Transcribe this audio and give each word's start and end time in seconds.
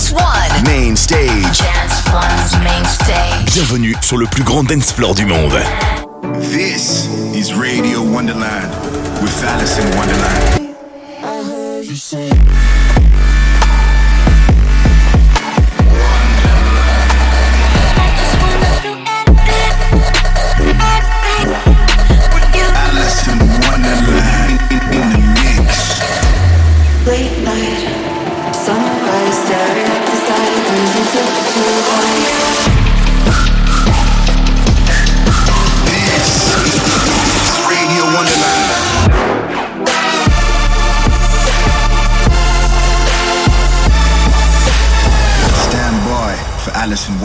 Dance 0.00 0.12
One. 0.12 0.64
Main 0.64 0.96
stage. 0.96 1.58
Dance 1.58 2.02
One's 2.10 2.64
main 2.64 2.84
stage. 2.86 3.52
Bienvenue 3.52 3.94
sur 4.00 4.16
le 4.16 4.24
plus 4.24 4.42
grand 4.42 4.64
dance 4.64 4.92
floor 4.92 5.14
du 5.14 5.26
monde. 5.26 5.52
This 6.40 7.06
is 7.34 7.52
Radio 7.52 8.00
Wonderland 8.00 8.72
with 9.20 9.44
Alice 9.44 9.78
in 9.78 9.94
Wonderland. 9.98 10.74
Alice 11.22 12.14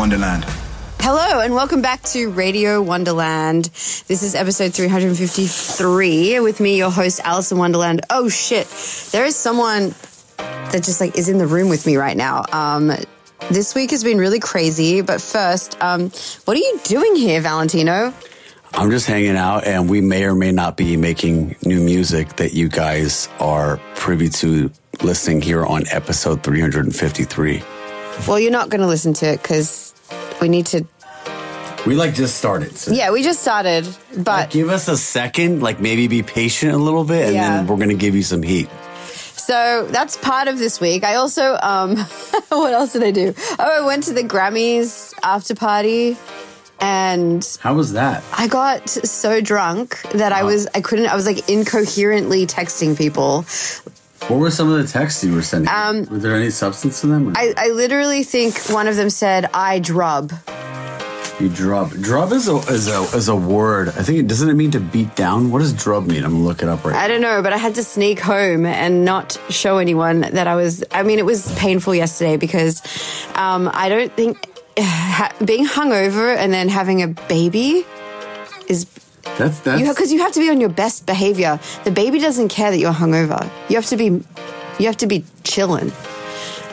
Wonderland. 0.05 0.45
Hello 0.99 1.39
and 1.39 1.55
welcome 1.55 1.81
back 1.81 2.03
to 2.03 2.29
Radio 2.29 2.79
Wonderland. 2.79 3.65
This 4.05 4.21
is 4.21 4.35
episode 4.35 4.71
353 4.71 6.41
with 6.41 6.59
me, 6.59 6.77
your 6.77 6.91
host, 6.91 7.21
Alison 7.23 7.57
Wonderland. 7.57 8.01
Oh 8.11 8.29
shit, 8.29 8.67
there 9.11 9.25
is 9.25 9.35
someone 9.35 9.95
that 10.37 10.83
just 10.83 11.01
like 11.01 11.17
is 11.17 11.27
in 11.27 11.39
the 11.39 11.47
room 11.47 11.69
with 11.69 11.87
me 11.87 11.95
right 11.95 12.15
now. 12.15 12.45
Um, 12.51 12.91
this 13.49 13.73
week 13.73 13.89
has 13.89 14.03
been 14.03 14.19
really 14.19 14.39
crazy, 14.39 15.01
but 15.01 15.21
first, 15.21 15.75
um, 15.81 16.11
what 16.43 16.55
are 16.55 16.59
you 16.59 16.79
doing 16.84 17.15
here, 17.15 17.41
Valentino? 17.41 18.13
I'm 18.75 18.91
just 18.91 19.07
hanging 19.07 19.37
out, 19.37 19.65
and 19.65 19.90
we 19.90 20.01
may 20.01 20.25
or 20.25 20.35
may 20.35 20.51
not 20.51 20.77
be 20.77 20.97
making 20.97 21.55
new 21.63 21.81
music 21.81 22.35
that 22.35 22.53
you 22.53 22.69
guys 22.69 23.27
are 23.40 23.77
privy 23.95 24.29
to 24.29 24.71
listening 25.01 25.41
here 25.41 25.65
on 25.65 25.85
episode 25.90 26.43
353. 26.43 27.63
Well, 28.27 28.40
you're 28.40 28.51
not 28.51 28.69
going 28.69 28.81
to 28.81 28.87
listen 28.87 29.13
to 29.15 29.27
it 29.27 29.41
because 29.41 29.84
we 30.41 30.49
need 30.49 30.65
to. 30.67 30.85
We 31.85 31.95
like 31.95 32.15
just 32.15 32.37
started. 32.37 32.75
So 32.77 32.91
Yeah, 32.93 33.11
we 33.11 33.21
just 33.21 33.41
started, 33.41 33.87
but 34.17 34.49
give 34.49 34.70
us 34.70 34.87
a 34.87 34.97
second, 34.97 35.62
like 35.62 35.79
maybe 35.79 36.07
be 36.07 36.23
patient 36.23 36.73
a 36.73 36.77
little 36.77 37.03
bit, 37.03 37.25
and 37.27 37.35
Yeah. 37.35 37.57
then 37.57 37.67
we're 37.67 37.77
gonna 37.77 37.93
give 37.93 38.15
you 38.15 38.23
some 38.23 38.41
heat. 38.41 38.70
So 39.37 39.85
that's 39.91 40.17
part 40.17 40.47
of 40.47 40.57
this 40.57 40.81
week. 40.81 41.03
I 41.03 41.15
also, 41.15 41.57
um, 41.62 41.95
what 42.49 42.73
else 42.73 42.93
did 42.93 43.03
I 43.03 43.12
do? 43.12 43.35
Oh, 43.59 43.84
I 43.84 43.85
went 43.85 44.03
to 44.05 44.13
the 44.13 44.23
Grammys 44.23 45.13
after 45.21 45.53
party 45.53 46.17
and 46.81 47.47
How 47.62 47.75
was 47.75 47.93
that? 47.93 48.23
I 48.35 48.47
got 48.47 48.90
so 48.90 49.41
drunk 49.41 50.01
that 50.13 50.31
I 50.34 50.41
was, 50.41 50.67
I 50.73 50.81
couldn't, 50.81 51.05
I 51.07 51.15
was 51.15 51.27
like 51.27 51.47
incoherently 51.47 52.47
texting 52.47 52.97
people. 52.97 53.45
What 54.27 54.40
were 54.40 54.49
some 54.49 54.71
of 54.71 54.81
the 54.81 54.87
texts 54.91 55.23
you 55.23 55.34
were 55.35 55.43
sending? 55.43 55.70
Um, 55.71 56.05
were 56.09 56.18
there 56.18 56.35
any 56.35 56.49
substance 56.49 57.01
to 57.01 57.07
them? 57.07 57.34
I, 57.37 57.54
I 57.57 57.68
literally 57.70 58.23
think 58.23 58.57
one 58.70 58.87
of 58.87 58.95
them 58.95 59.12
said, 59.12 59.48
I 59.54 59.77
drub. 59.77 60.34
you 61.40 61.48
drub. 61.48 61.91
Drub 61.91 62.31
is 62.31 62.48
a 62.48 62.55
is 62.73 62.87
a 62.87 63.01
is 63.15 63.27
a 63.29 63.35
word. 63.35 63.90
I 63.90 64.01
think 64.01 64.18
it 64.19 64.28
doesn't 64.28 64.50
it 64.50 64.56
mean 64.56 64.72
to 64.72 64.79
beat 64.79 65.16
down. 65.16 65.51
What 65.51 65.59
does 65.59 65.73
drub 65.73 66.07
mean? 66.07 66.23
I'm 66.23 66.31
gonna 66.31 66.44
look 66.44 66.63
it 66.63 66.69
up 66.69 66.84
right. 66.84 66.96
I 66.96 67.07
don't 67.07 67.22
know, 67.22 67.44
but 67.44 67.53
I 67.53 67.57
had 67.57 67.75
to 67.75 67.84
sneak 67.84 68.19
home 68.19 68.66
and 68.66 69.06
not 69.06 69.40
show 69.50 69.78
anyone 69.78 70.22
that 70.22 70.47
I 70.47 70.56
was. 70.56 70.84
I 70.91 71.03
mean, 71.03 71.19
it 71.19 71.25
was 71.25 71.53
painful 71.59 71.94
yesterday 71.94 72.38
because 72.38 72.81
um, 73.35 73.69
I 73.73 73.90
don't 73.90 74.12
think 74.13 74.50
ha- 74.79 75.35
being 75.46 75.68
hungover 75.68 76.35
and 76.35 76.51
then 76.51 76.68
having 76.68 77.03
a 77.03 77.07
baby 77.09 77.85
That's 79.38 79.59
that's 79.59 79.81
you 79.81 79.90
because 79.90 80.12
you 80.12 80.19
have 80.19 80.31
to 80.34 80.40
be 80.40 80.50
on 80.50 80.62
your 80.62 80.69
best 80.69 81.06
behavior. 81.06 81.59
The 81.84 81.91
baby 81.91 82.19
doesn't 82.19 82.50
care 82.50 82.72
that 82.72 82.78
you're 82.78 82.94
hungover. 82.94 83.50
You 83.69 83.75
have 83.75 83.86
to 83.88 83.97
be, 83.97 84.06
you 84.80 84.86
have 84.86 84.97
to 84.97 85.08
be 85.08 85.25
chilling. 85.44 85.91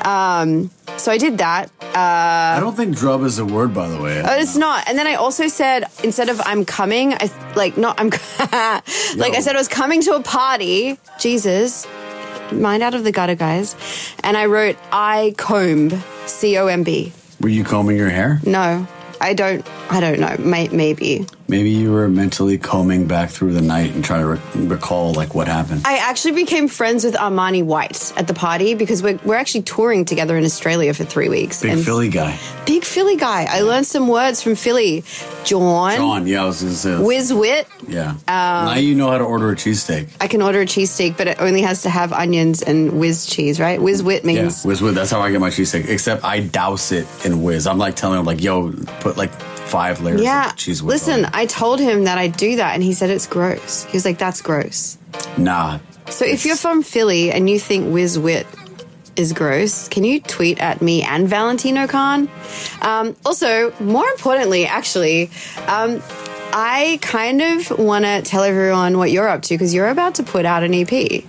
Um, 0.05 0.71
so 0.97 1.11
I 1.11 1.19
did 1.19 1.39
that. 1.39 1.71
Uh, 1.81 2.57
I 2.57 2.61
don't 2.61 2.75
think 2.77 2.97
drub 2.97 3.23
is 3.23 3.39
a 3.39 3.45
word, 3.45 3.75
by 3.75 3.89
the 3.89 4.01
way. 4.01 4.23
But 4.23 4.41
it's 4.41 4.57
not. 4.57 4.89
And 4.89 4.99
then 4.99 5.07
I 5.07 5.15
also 5.15 5.49
said 5.49 5.85
instead 6.05 6.29
of 6.29 6.41
I'm 6.45 6.65
coming, 6.65 7.15
I 7.15 7.31
like 7.57 7.77
not 7.77 7.99
I'm 7.99 8.09
like 9.19 9.35
I 9.35 9.41
said 9.41 9.57
I 9.57 9.59
was 9.59 9.69
coming 9.69 10.01
to 10.03 10.15
a 10.15 10.23
party. 10.23 10.99
Jesus, 11.19 11.87
mind 12.53 12.83
out 12.83 12.95
of 12.95 13.05
the 13.05 13.13
gutter, 13.13 13.35
guys. 13.35 13.77
And 14.23 14.37
I 14.37 14.47
wrote 14.47 14.77
I 14.93 15.35
comb, 15.37 15.91
C 16.27 16.57
O 16.59 16.67
M 16.69 16.83
B. 16.83 17.13
Were 17.41 17.49
you 17.49 17.65
combing 17.65 17.97
your 17.97 18.09
hair? 18.11 18.41
No, 18.45 18.87
I 19.21 19.35
don't. 19.35 19.67
I 19.91 20.01
don't 20.01 20.21
know. 20.21 20.37
May, 20.39 20.69
maybe 20.69 21.27
Maybe 21.53 21.69
you 21.71 21.93
were 21.93 22.09
mentally 22.09 22.57
combing 22.57 23.07
back 23.07 23.29
through 23.29 23.53
the 23.53 23.61
night 23.61 23.91
and 23.95 24.03
trying 24.03 24.23
to 24.23 24.27
rec- 24.27 24.55
recall 24.55 25.13
like 25.13 25.35
what 25.35 25.49
happened. 25.49 25.83
I 25.85 25.99
actually 25.99 26.33
became 26.33 26.67
friends 26.67 27.05
with 27.05 27.15
Armani 27.15 27.63
White 27.63 28.11
at 28.17 28.27
the 28.27 28.33
party 28.33 28.75
because 28.75 29.03
we're 29.03 29.19
we're 29.23 29.35
actually 29.37 29.63
touring 29.65 30.07
together 30.07 30.37
in 30.39 30.45
Australia 30.45 30.95
for 30.95 31.05
three 31.05 31.29
weeks. 31.29 31.61
Big 31.61 31.73
And- 31.73 31.85
Philly 31.85 32.09
guy. 32.09 32.39
big 32.65 32.85
Philly 32.85 33.17
guy. 33.17 33.45
I 33.51 33.61
learned 33.61 33.87
some 33.87 34.09
words 34.09 34.43
from 34.43 34.55
Philly. 34.55 35.05
Jawn, 35.45 35.97
Jawn, 35.97 36.27
yeah, 36.27 36.43
I 36.43 36.47
was 36.47 36.63
gonna 36.63 36.75
say. 36.75 36.99
Whiz 36.99 37.35
Wit. 37.35 37.67
yeah. 37.87 38.11
Um, 38.13 38.17
now 38.29 38.75
you 38.77 38.95
know 38.95 39.11
how 39.11 39.19
to 39.19 39.25
order 39.25 39.51
a 39.51 39.57
cheesesteak. 39.57 40.09
I 40.21 40.29
can 40.29 40.41
order 40.41 40.61
a 40.63 40.67
cheesesteak, 40.67 41.17
but 41.19 41.27
it 41.29 41.37
only 41.41 41.61
has 41.63 41.83
to 41.83 41.91
have 41.91 42.13
onions 42.13 42.63
and 42.63 42.99
whiz 42.99 43.27
cheese, 43.27 43.61
right? 43.61 43.83
Whiz 43.83 44.03
wit 44.03 44.25
Yeah, 44.25 44.43
means 44.45 44.65
whiz 44.65 44.81
whiz. 44.81 44.95
That's 44.95 45.11
how 45.11 45.21
I 45.21 45.31
get 45.31 45.41
my 45.41 45.51
cheesesteak. 45.51 45.89
Except 45.89 46.25
I 46.25 46.41
douse 46.41 46.93
it 46.93 47.07
in 47.27 47.43
whiz. 47.43 47.67
I'm 47.67 47.79
like 47.79 47.95
telling 47.97 48.19
him 48.21 48.25
like, 48.25 48.41
yo, 48.43 48.73
put 49.01 49.17
like 49.19 49.33
five 49.73 50.03
layers 50.03 50.21
yeah. 50.21 50.51
of 50.51 50.57
cheese 50.57 50.83
whiz. 50.83 51.07
Listen, 51.07 51.25
on. 51.25 51.31
I 51.35 51.47
told 51.47 51.81
him 51.81 52.05
that 52.05 52.19
I 52.19 52.29
do 52.29 52.57
that, 52.57 52.75
and 52.75 52.83
he 52.83 52.93
said 52.93 53.09
it's 53.09 53.27
gross. 53.27 53.85
He 53.85 53.97
was 53.97 54.05
like, 54.05 54.19
"That's 54.19 54.43
gross." 54.43 54.99
nah. 55.39 55.79
So 56.11 56.27
if 56.27 56.45
you're 56.45 56.57
from 56.57 56.83
Philly 56.83 57.31
and 57.31 57.49
you 57.49 57.59
think 57.59 57.93
whiz 57.93 58.19
wit 58.19 58.47
is 59.17 59.33
gross, 59.33 59.89
can 59.89 60.05
you 60.05 60.21
tweet 60.21 60.61
at 60.61 60.83
me 60.83 61.03
and 61.03 61.29
Valentino 61.29 61.87
Khan? 61.87 62.29
Um, 62.83 63.17
also, 63.25 63.73
more 63.81 64.07
importantly, 64.09 64.67
actually. 64.67 65.31
Um, 65.67 66.03
I 66.55 66.99
kind 67.01 67.41
of 67.41 67.79
want 67.79 68.05
to 68.05 68.21
tell 68.21 68.43
everyone 68.43 68.99
what 68.99 69.11
you're 69.11 69.29
up 69.29 69.41
to 69.45 69.55
because 69.55 69.73
you're 69.73 69.89
about 69.89 70.17
to 70.17 70.23
put 70.23 70.45
out 70.45 70.63
an 70.63 70.75
EP. 70.75 71.25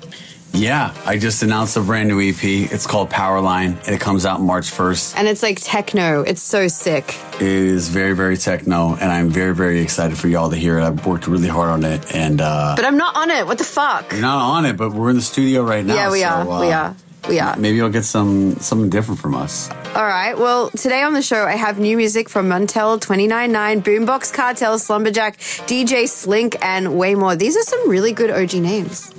Yeah, 0.56 0.94
I 1.03 1.18
just 1.18 1.41
announced 1.41 1.78
a 1.78 1.81
brand 1.81 2.09
new 2.09 2.22
EP. 2.22 2.44
It's 2.44 2.86
called 2.86 3.09
Powerline, 3.09 3.75
and 3.88 3.90
it 3.96 4.00
comes 4.00 4.24
out 4.24 4.40
March 4.40 4.69
1st. 4.69 5.16
And 5.18 5.28
it's 5.28 5.41
like 5.41 5.59
techno. 5.59 6.22
It's 6.22 6.44
so 6.44 6.68
sick. 6.68 7.16
It 7.36 7.41
is 7.41 7.90
very, 7.90 8.14
very 8.14 8.38
techno, 8.38 8.94
and 8.94 9.12
I'm 9.12 9.30
very, 9.30 9.56
very 9.56 9.80
excited 9.81 10.16
for 10.16 10.28
y'all 10.28 10.52
to 10.52 10.56
hear 10.56 10.78
it. 10.78 10.84
I've 10.84 11.03
worked 11.08 11.25
really 11.28 11.47
hard 11.47 11.69
on 11.69 11.84
it, 11.84 12.16
and 12.16 12.40
uh, 12.40 12.74
But 12.75 12.86
I'm 12.86 12.97
not 12.97 13.16
on 13.16 13.31
it. 13.31 13.47
What 13.47 13.58
the 13.58 13.64
fuck? 13.64 14.12
you're 14.12 14.22
not 14.22 14.38
on 14.38 14.66
it, 14.68 14.78
but 14.78 14.94
we're 14.94 15.09
in 15.09 15.16
the 15.16 15.24
studio 15.24 15.64
right 15.64 15.84
now. 15.84 15.96
yeah, 15.96 16.12
we 16.12 16.19
so, 16.19 16.28
are. 16.28 16.47
uh, 16.47 16.59
we 16.62 16.72
are. 16.72 16.96
We 17.30 17.40
are. 17.40 17.58
Maybe 17.58 17.78
you'll 17.78 17.90
get 17.90 18.03
some 18.03 18.58
something 18.58 18.90
different 18.91 19.22
from 19.22 19.34
us. 19.34 19.72
All 19.96 20.03
right. 20.06 20.38
Well, 20.38 20.70
today 20.72 21.02
on 21.03 21.14
the 21.14 21.22
show, 21.22 21.46
I 21.46 21.56
have 21.56 21.80
new 21.80 21.96
music 21.97 22.28
from 22.30 22.47
Montel 22.50 23.00
299, 23.02 23.81
Boombox 23.81 24.34
Cartel, 24.34 24.78
Slumberjack, 24.78 25.38
DJ 25.66 26.08
Slink, 26.08 26.58
and 26.62 26.97
way 26.97 27.16
more. 27.16 27.35
These 27.38 27.56
are 27.58 27.64
some 27.64 27.90
really 27.90 28.12
good 28.12 28.30
OG 28.30 28.56
names. 28.56 29.09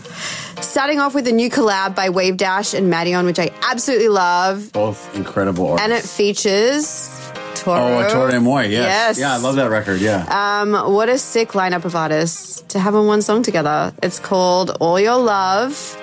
Starting 0.64 0.98
off 0.98 1.14
with 1.14 1.28
a 1.28 1.32
new 1.32 1.50
collab 1.50 1.94
by 1.94 2.08
Wave 2.10 2.36
Dash 2.36 2.74
and 2.74 2.92
Maddion, 2.92 3.26
which 3.26 3.38
I 3.38 3.50
absolutely 3.62 4.08
love. 4.08 4.72
Both 4.72 5.14
incredible 5.14 5.68
artists. 5.68 5.84
And 5.84 5.92
it 5.92 6.02
features 6.02 7.30
Toro. 7.54 7.80
Oh, 7.80 8.00
a 8.00 8.10
Toro 8.10 8.32
y 8.32 8.38
Moi, 8.38 8.62
yes. 8.62 8.72
Yes. 8.72 9.18
Yeah, 9.20 9.34
I 9.34 9.36
love 9.36 9.56
that 9.56 9.70
record, 9.70 10.00
yeah. 10.00 10.24
Um, 10.62 10.72
what 10.92 11.08
a 11.08 11.16
sick 11.18 11.50
lineup 11.50 11.84
of 11.84 11.94
artists 11.94 12.62
to 12.68 12.80
have 12.80 12.94
on 12.94 13.06
one 13.06 13.22
song 13.22 13.42
together. 13.42 13.94
It's 14.02 14.18
called 14.18 14.70
All 14.80 14.98
Your 14.98 15.18
Love, 15.18 15.96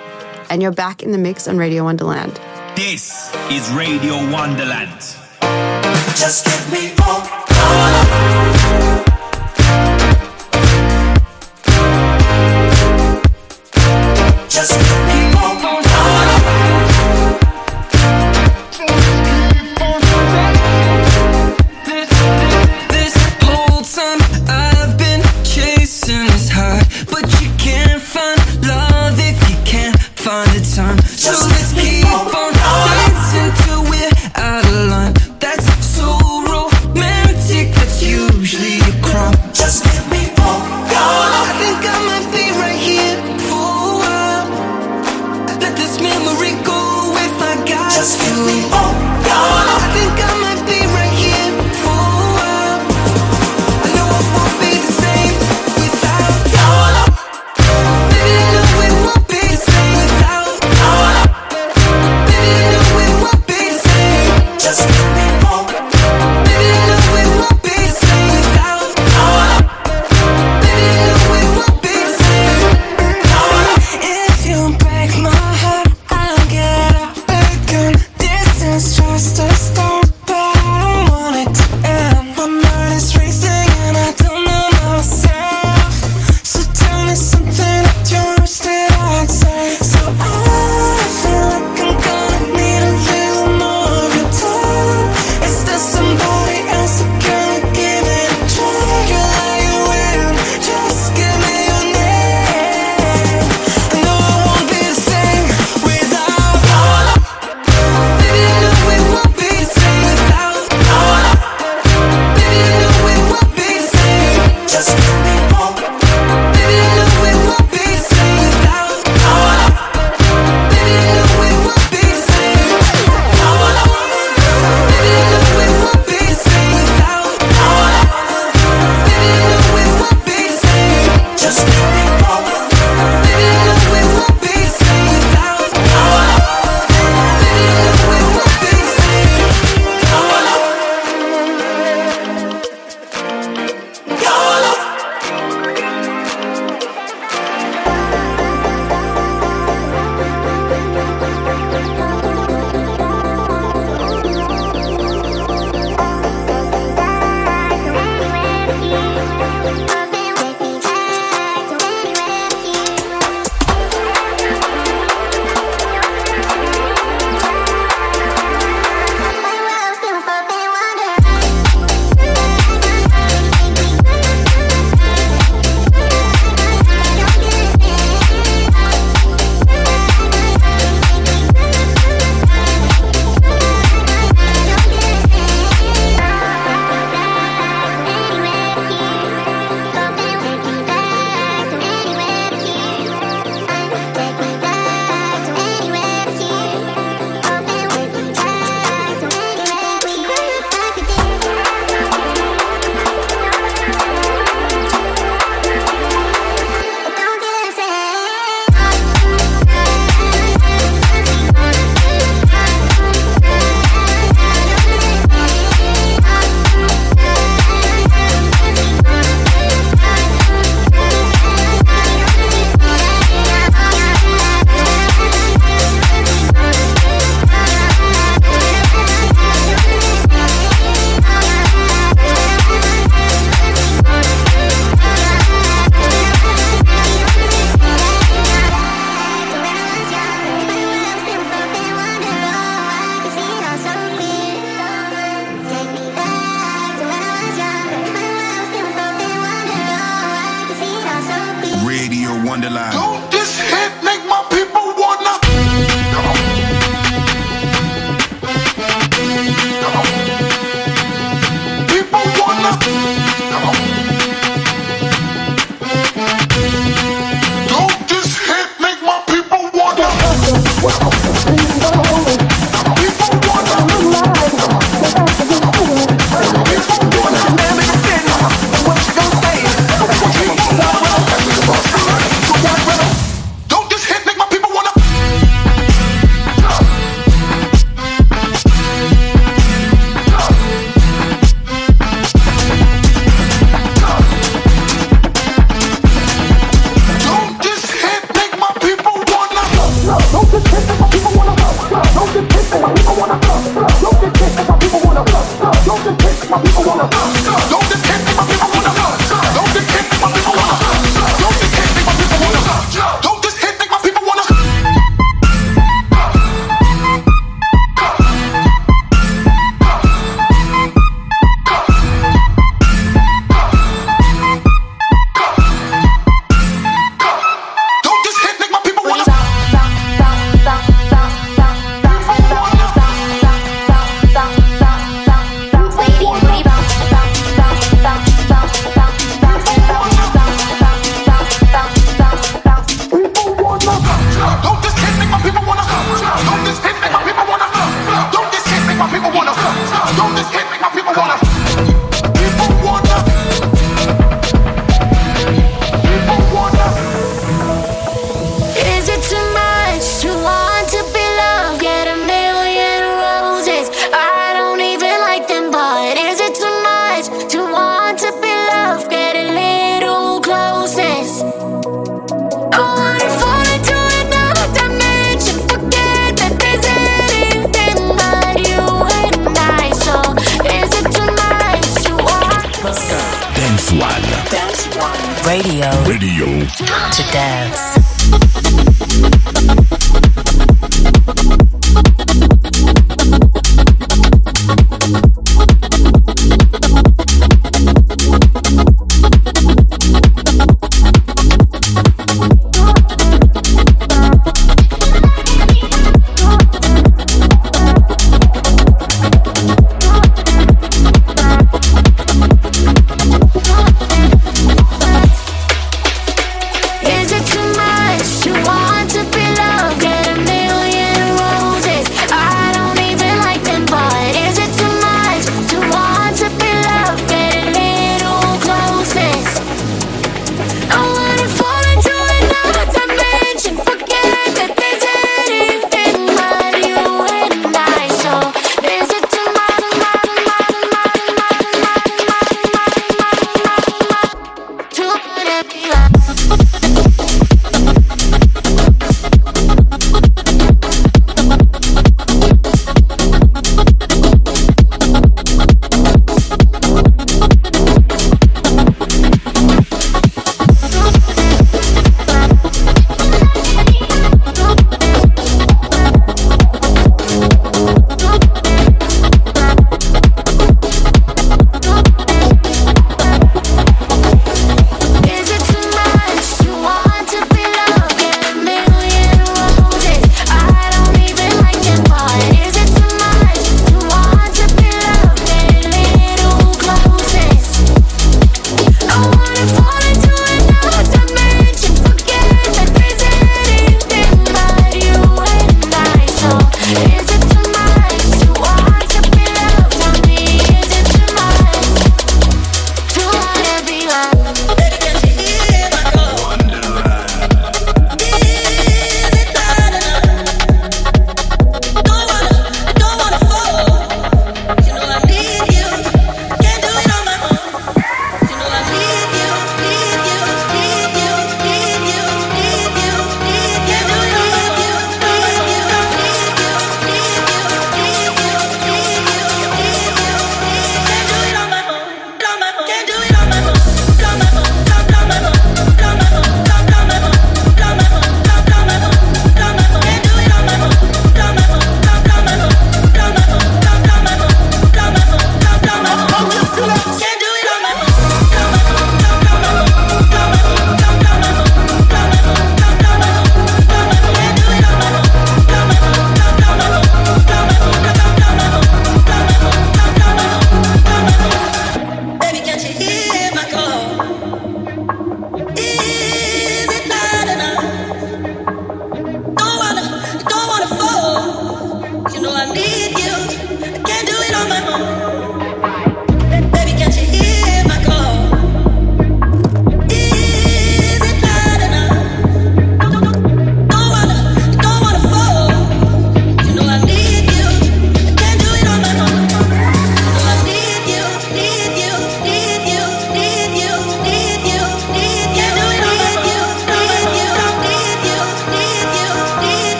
and 0.48 0.62
you're 0.62 0.72
back 0.72 1.02
in 1.02 1.12
the 1.12 1.18
mix 1.18 1.46
on 1.48 1.58
Radio 1.58 1.84
Wonderland. 1.84 2.40
This 2.74 3.34
is 3.50 3.70
Radio 3.72 4.14
Wonderland. 4.30 5.00
Just 6.16 6.46
give 6.46 6.72
me 6.72 6.94
all. 7.02 8.61
Just 14.52 14.70
give 14.72 15.61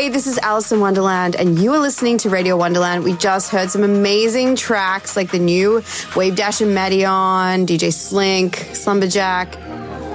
Hey, 0.00 0.08
this 0.08 0.26
is 0.26 0.38
Alison 0.38 0.80
Wonderland, 0.80 1.36
and 1.36 1.58
you 1.58 1.74
are 1.74 1.78
listening 1.78 2.16
to 2.16 2.30
Radio 2.30 2.56
Wonderland. 2.56 3.04
We 3.04 3.12
just 3.18 3.50
heard 3.50 3.70
some 3.70 3.84
amazing 3.84 4.56
tracks 4.56 5.14
like 5.14 5.30
the 5.30 5.38
new 5.38 5.82
Wave 6.16 6.36
Dash 6.36 6.62
and 6.62 6.74
Medion, 6.74 7.66
DJ 7.66 7.92
Slink, 7.92 8.70
Slumberjack, 8.72 9.58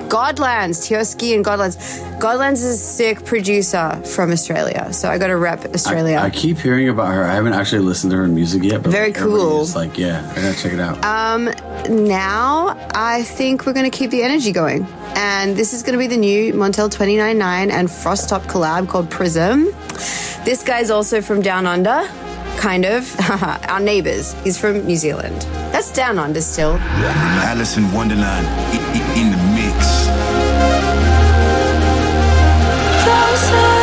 Godlands, 0.10 0.80
Tioski 0.88 1.36
and 1.36 1.44
Godlands. 1.44 1.78
Godlands 2.20 2.54
is 2.54 2.64
a 2.66 2.78
sick 2.78 3.26
producer 3.26 4.02
from 4.06 4.32
Australia, 4.32 4.92
so 4.94 5.10
I 5.10 5.18
got 5.18 5.28
to 5.28 5.38
rep 5.38 5.66
Australia. 5.74 6.18
I, 6.18 6.26
I 6.26 6.30
keep 6.30 6.58
hearing 6.60 6.90
about 6.90 7.14
her. 7.14 7.24
I 7.24 7.34
haven't 7.34 7.54
actually 7.54 7.82
listened 7.82 8.12
to 8.12 8.18
her 8.18 8.28
music 8.28 8.64
yet, 8.64 8.84
but 8.84 8.92
Very 8.92 9.08
like, 9.12 9.16
cool. 9.16 9.62
is 9.62 9.76
like, 9.76 9.98
yeah, 9.98 10.30
I 10.32 10.36
gotta 10.42 10.58
check 10.58 10.74
it 10.74 10.80
out. 10.80 11.04
Um, 11.04 11.46
now 12.08 12.78
I 12.94 13.24
think 13.24 13.66
we're 13.66 13.74
going 13.74 13.90
to 13.90 13.96
keep 13.96 14.12
the 14.12 14.24
energy 14.24 14.52
going. 14.52 14.86
And 15.18 15.56
this 15.56 15.74
is 15.74 15.82
going 15.84 15.94
to 15.94 16.00
be 16.00 16.08
the 16.08 16.18
new 16.18 16.54
Montel 16.54 16.92
299 16.92 17.72
and 17.72 17.90
Frost 17.90 18.28
Top 18.30 18.44
collab 18.44 18.90
called 18.90 19.10
Prism. 19.10 19.66
This 20.46 20.64
guy's 20.64 20.90
also 20.92 21.22
from 21.22 21.42
Down 21.42 21.66
Under, 21.66 22.06
kind 22.58 22.86
of. 22.86 23.16
Our 23.70 23.80
neighbors. 23.80 24.34
He's 24.44 24.60
from 24.60 24.86
New 24.86 24.98
Zealand. 24.98 25.42
That's 25.72 25.92
Down 25.92 26.20
Under 26.20 26.42
still. 26.42 26.78
Alison 26.82 27.92
Wonderland 27.94 28.46
i- 28.48 28.78
i- 28.98 29.20
in 29.20 29.32
the 29.32 29.38
Close 33.16 33.75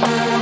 Dance 0.00 0.35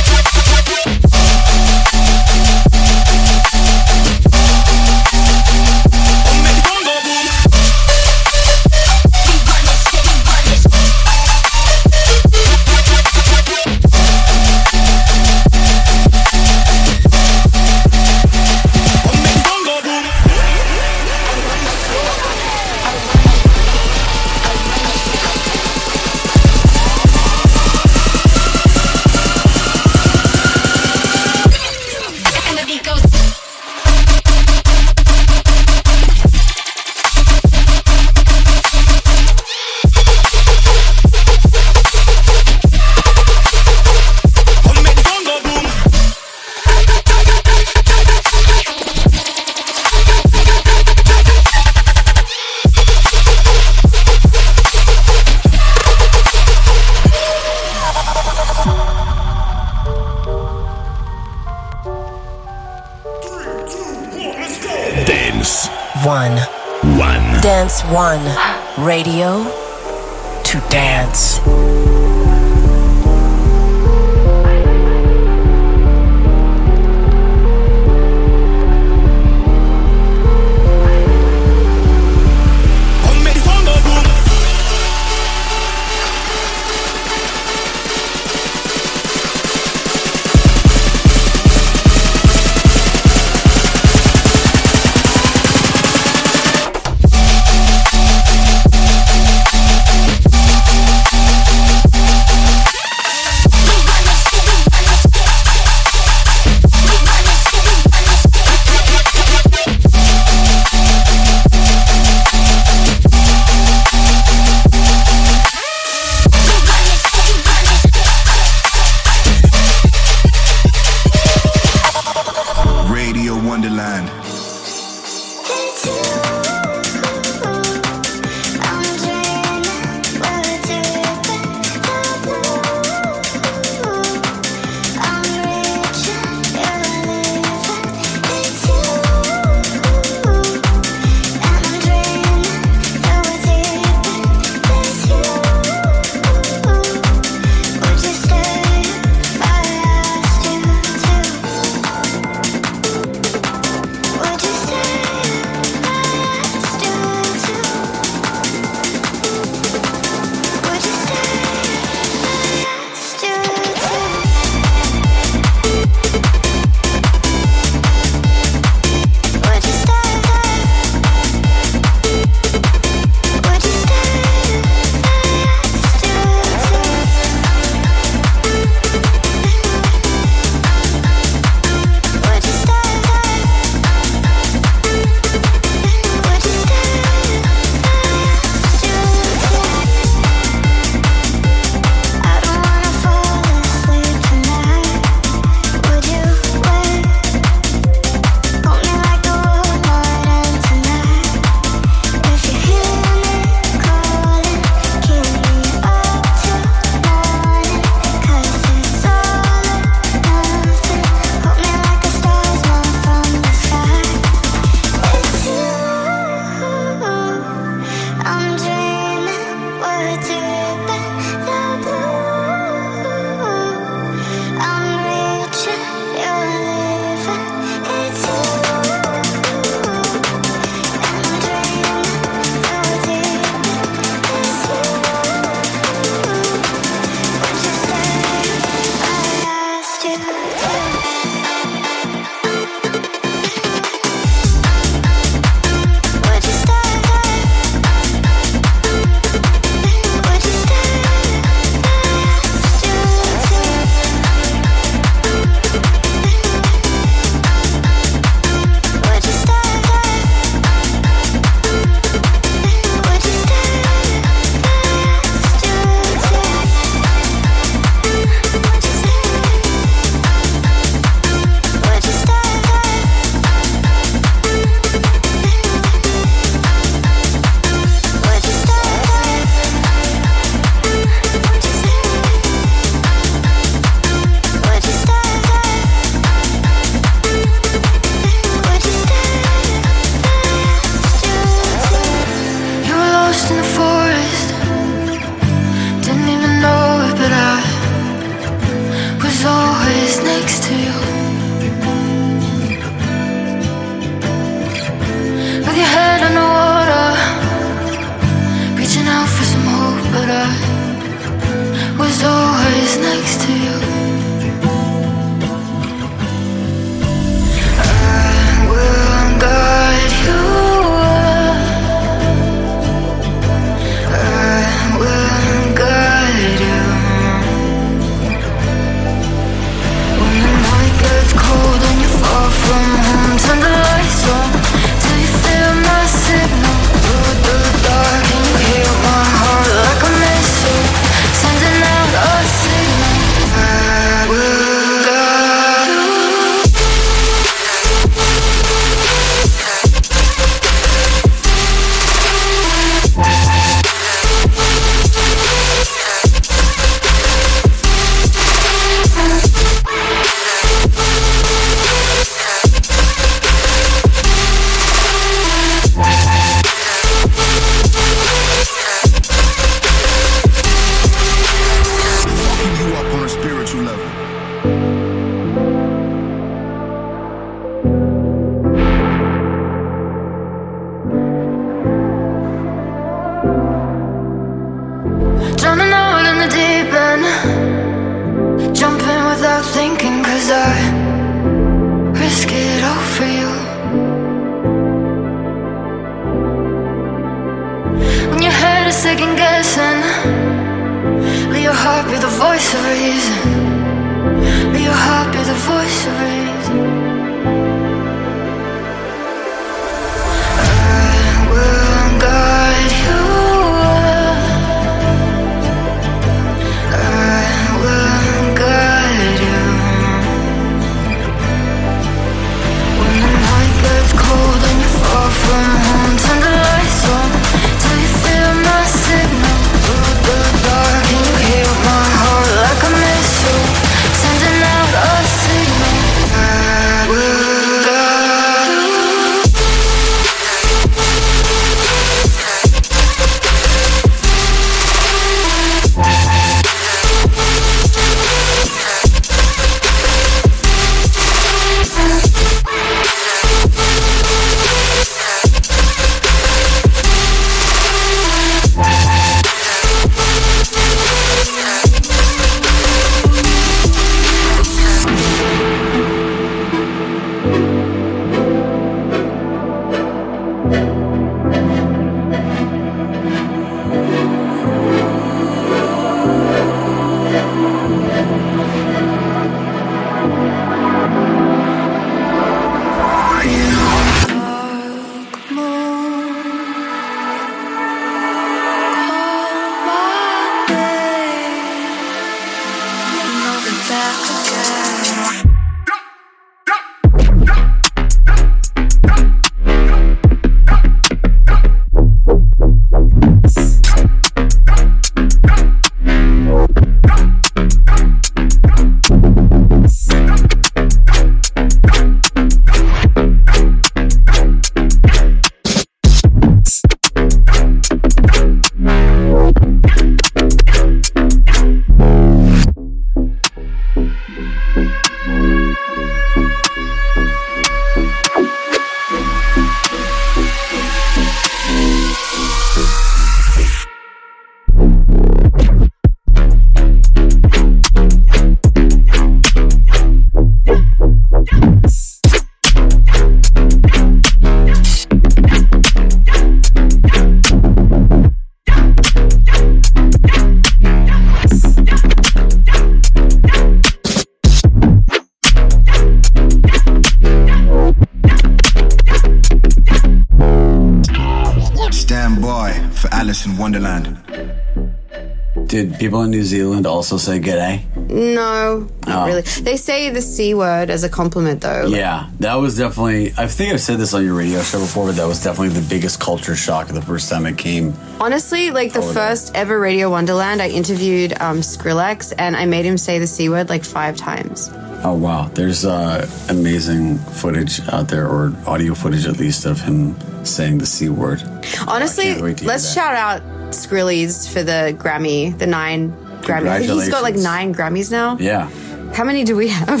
people 566.08 566.22
in 566.22 566.30
New 566.30 566.42
Zealand 566.42 566.86
also 566.86 567.18
say 567.18 567.38
g'day? 567.38 567.82
No, 568.08 568.88
not 569.06 569.22
Oh. 569.22 569.26
really. 569.26 569.42
They 569.42 569.76
say 569.76 570.08
the 570.10 570.22
C 570.22 570.54
word 570.54 570.88
as 570.90 571.04
a 571.04 571.08
compliment, 571.08 571.60
though. 571.60 571.86
Yeah, 571.86 572.26
that 572.40 572.54
was 572.54 572.78
definitely. 572.78 573.34
I 573.36 573.46
think 573.46 573.72
I've 573.74 573.80
said 573.80 573.98
this 573.98 574.14
on 574.14 574.24
your 574.24 574.34
radio 574.34 574.62
show 574.62 574.80
before, 574.80 575.06
but 575.06 575.16
that 575.16 575.26
was 575.26 575.42
definitely 575.42 575.78
the 575.80 575.86
biggest 575.88 576.18
culture 576.18 576.56
shock 576.56 576.88
the 576.88 577.02
first 577.02 577.28
time 577.28 577.44
it 577.46 577.58
came. 577.58 577.92
Honestly, 578.20 578.70
like 578.70 578.92
the 578.94 579.02
first 579.02 579.54
ever 579.54 579.78
Radio 579.78 580.08
Wonderland, 580.10 580.62
I 580.62 580.68
interviewed 580.68 581.32
um, 581.40 581.58
Skrillex 581.60 582.32
and 582.38 582.56
I 582.56 582.64
made 582.64 582.86
him 582.86 582.96
say 582.96 583.18
the 583.18 583.26
C 583.26 583.48
word 583.50 583.68
like 583.68 583.84
five 583.84 584.16
times. 584.16 584.70
Oh 585.04 585.14
wow, 585.14 585.48
there's 585.54 585.84
uh, 585.84 586.26
amazing 586.48 587.18
footage 587.18 587.80
out 587.88 588.08
there, 588.08 588.26
or 588.26 588.52
audio 588.66 588.94
footage 588.94 589.26
at 589.26 589.38
least, 589.38 589.64
of 589.66 589.80
him 589.80 590.16
saying 590.44 590.78
the 590.78 590.86
c 590.86 591.08
word. 591.08 591.42
Honestly, 591.86 592.24
can't 592.24 592.42
wait 592.42 592.56
to 592.58 592.64
hear 592.64 592.68
let's 592.72 592.92
shout 592.94 593.14
out 593.14 593.42
Skrillex 593.70 594.52
for 594.52 594.62
the 594.62 594.94
Grammy, 594.98 595.56
the 595.58 595.66
nine 595.66 596.12
Grammys. 596.42 596.80
He's 596.92 597.08
got 597.08 597.22
like 597.22 597.36
nine 597.36 597.74
Grammys 597.74 598.10
now. 598.10 598.36
Yeah, 598.38 598.68
How 599.12 599.24
many 599.24 599.44
do 599.44 599.56
we 599.56 599.68
have? 599.68 600.00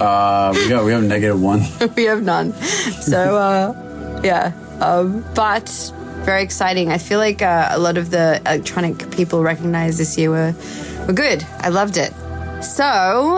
uh, 0.00 0.52
we 0.54 0.68
got 0.68 0.84
we 0.84 0.92
have 0.92 1.02
negative 1.04 1.40
one. 1.40 1.62
we 1.96 2.04
have 2.04 2.22
none. 2.22 2.52
So, 2.52 3.36
uh, 3.38 4.20
yeah. 4.24 4.52
Um, 4.80 5.24
but 5.34 5.68
very 6.24 6.42
exciting. 6.42 6.90
I 6.90 6.98
feel 6.98 7.18
like 7.18 7.40
uh, 7.42 7.68
a 7.70 7.78
lot 7.78 7.96
of 7.96 8.10
the 8.10 8.40
electronic 8.46 9.10
people 9.10 9.42
recognized 9.42 9.98
this 9.98 10.18
year 10.18 10.30
were, 10.30 10.54
were 11.06 11.12
good. 11.14 11.46
I 11.60 11.68
loved 11.68 11.96
it. 11.96 12.12
So, 12.62 13.36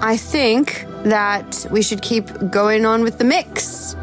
I 0.00 0.16
think 0.16 0.84
that 1.04 1.66
we 1.70 1.80
should 1.82 2.02
keep 2.02 2.26
going 2.50 2.84
on 2.84 3.02
with 3.02 3.18
the 3.18 3.24
mix. 3.24 3.94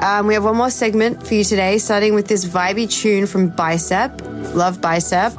Um, 0.00 0.26
we 0.26 0.34
have 0.34 0.44
one 0.44 0.56
more 0.56 0.70
segment 0.70 1.26
for 1.26 1.34
you 1.34 1.44
today, 1.44 1.76
starting 1.78 2.14
with 2.14 2.26
this 2.26 2.44
vibey 2.46 2.90
tune 2.90 3.26
from 3.26 3.48
Bicep. 3.48 4.22
Love 4.54 4.80
Bicep. 4.80 5.36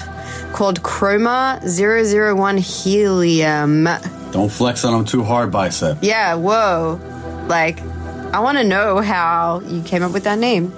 Called 0.53 0.81
Chroma 0.83 1.59
001 2.35 2.57
Helium. 2.57 3.85
Don't 4.31 4.51
flex 4.51 4.85
on 4.85 4.93
him 4.93 5.05
too 5.05 5.23
hard, 5.23 5.51
bicep. 5.51 5.97
Yeah, 6.01 6.35
whoa. 6.35 6.99
Like, 7.47 7.81
I 8.33 8.39
want 8.39 8.57
to 8.59 8.63
know 8.63 8.99
how 9.01 9.61
you 9.65 9.81
came 9.81 10.03
up 10.03 10.11
with 10.13 10.23
that 10.25 10.37
name. 10.37 10.71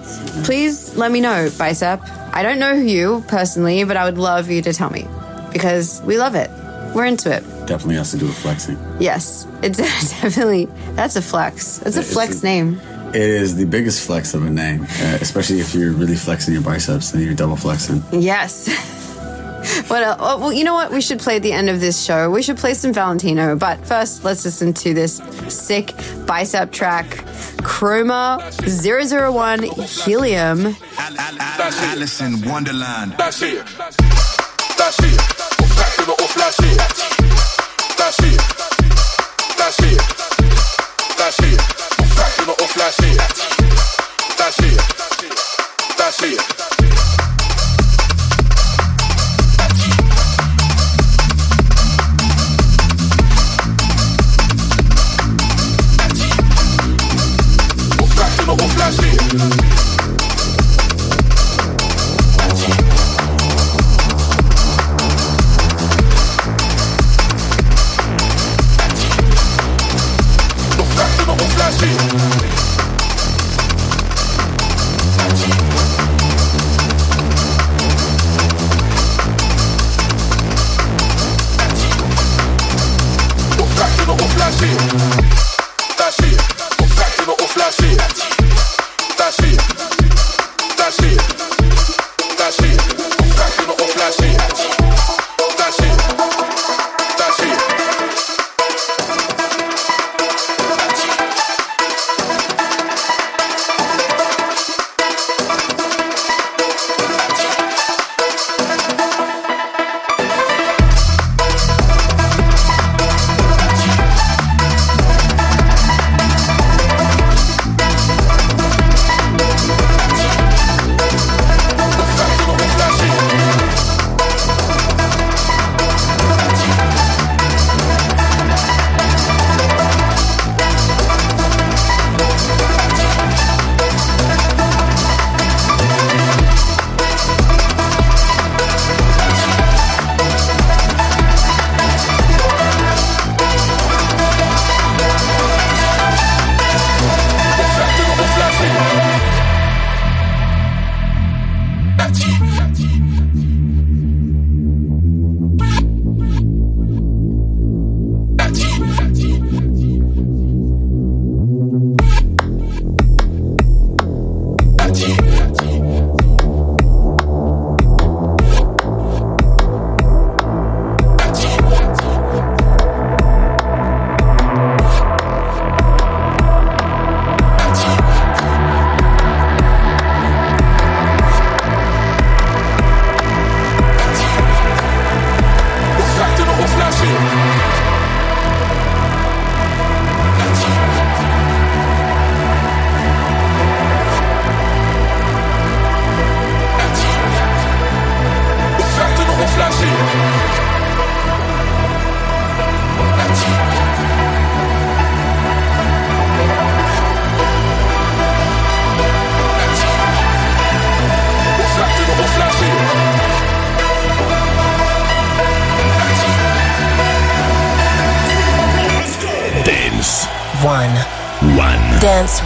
Please 0.43 0.95
let 0.95 1.11
me 1.11 1.19
know, 1.21 1.49
Bicep. 1.57 2.01
I 2.33 2.41
don't 2.41 2.57
know 2.59 2.71
you 2.73 3.23
personally, 3.27 3.83
but 3.83 3.97
I 3.97 4.05
would 4.05 4.17
love 4.17 4.49
you 4.49 4.61
to 4.63 4.73
tell 4.73 4.89
me 4.89 5.05
because 5.51 6.01
we 6.03 6.17
love 6.17 6.33
it. 6.35 6.49
We're 6.95 7.05
into 7.05 7.31
it. 7.35 7.41
Definitely 7.67 7.95
has 7.95 8.11
to 8.11 8.17
do 8.17 8.25
with 8.27 8.37
flexing. 8.37 8.77
Yes, 8.99 9.45
it's 9.61 9.77
definitely, 10.21 10.65
that's 10.95 11.15
a 11.15 11.21
flex. 11.21 11.79
That's 11.79 11.97
a 11.97 11.99
It's 11.99 12.13
flex 12.13 12.41
a- 12.41 12.45
name. 12.45 12.79
It 13.13 13.21
is 13.21 13.55
the 13.55 13.65
biggest 13.65 14.07
flex 14.07 14.33
of 14.33 14.43
a 14.43 14.49
name, 14.49 14.83
uh, 14.83 15.17
especially 15.21 15.59
if 15.59 15.75
you're 15.75 15.91
really 15.91 16.15
flexing 16.15 16.51
your 16.51 16.63
biceps, 16.63 17.11
then 17.11 17.21
you're 17.21 17.35
double 17.35 17.55
flexing. 17.55 18.03
Yes. 18.11 18.67
what 19.87 20.01
else? 20.01 20.17
Oh, 20.19 20.39
well, 20.39 20.51
you 20.51 20.63
know 20.63 20.73
what? 20.73 20.91
We 20.91 20.99
should 20.99 21.19
play 21.19 21.35
at 21.35 21.43
the 21.43 21.53
end 21.53 21.69
of 21.69 21.79
this 21.79 22.03
show. 22.03 22.31
We 22.31 22.41
should 22.41 22.57
play 22.57 22.73
some 22.73 22.91
Valentino. 22.91 23.55
But 23.55 23.85
first, 23.85 24.23
let's 24.23 24.43
listen 24.45 24.73
to 24.73 24.95
this 24.95 25.17
sick 25.47 25.93
bicep 26.25 26.71
track, 26.71 27.05
Chroma 27.61 28.39
001 28.65 29.61
Helium. 29.61 30.75
Wonderland. 32.51 33.13
That's 33.15 33.43
it. 33.43 33.63
That's 34.75 34.97
it. 34.99 35.17
Back 35.77 35.93
to 35.97 36.05
the 36.05 36.15
off, 36.19 36.33
that's 36.35 36.59
it. 36.59 36.77
That's 37.95 38.19
it. 38.23 38.41
That's 39.57 39.79
it. 39.83 40.01
That's 41.17 41.39
it. 41.39 41.92
Back 42.15 42.35
to 42.35 42.45
the 42.45 42.51
off, 42.61 42.75
that's 42.75 43.03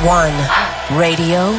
One. 0.06 0.38
Radio 0.96 1.57